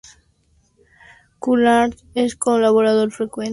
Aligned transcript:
Kurland 1.37 1.93
es 2.15 2.35
colaborador 2.35 3.11
frecuente 3.11 3.11
de 3.11 3.11
los 3.11 3.19
hermanos 3.21 3.31
Coen. 3.31 3.49